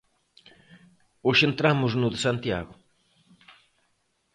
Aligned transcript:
Hoxe 1.25 1.43
entramos 1.49 1.91
no 2.01 2.07
de 2.13 2.19
Santiago. 2.25 2.73